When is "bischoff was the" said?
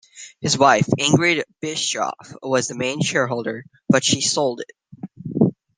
1.61-2.73